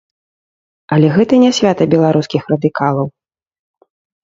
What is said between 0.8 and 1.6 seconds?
Але гэта не